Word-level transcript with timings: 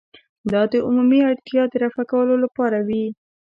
دا 0.51 0.61
د 0.71 0.73
عمومي 0.87 1.19
اړتیا 1.29 1.63
د 1.69 1.73
رفع 1.83 2.03
کولو 2.11 2.35
لپاره 2.43 2.77
وي. 2.87 3.05